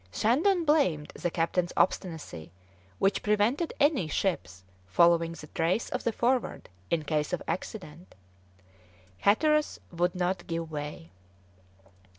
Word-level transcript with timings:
Shandon 0.11 0.65
blamed 0.65 1.13
the 1.13 1.29
captain's 1.29 1.71
obstinacy, 1.77 2.51
which 2.97 3.21
prevented 3.21 3.71
any 3.79 4.07
ships 4.07 4.63
following 4.87 5.33
the 5.33 5.45
trace 5.45 5.89
of 5.91 6.05
the 6.05 6.11
Forward 6.11 6.69
in 6.89 7.03
case 7.03 7.33
of 7.33 7.43
accident. 7.47 8.15
Hatteras 9.19 9.79
would 9.91 10.15
not 10.15 10.47
give 10.47 10.71
way. 10.71 11.11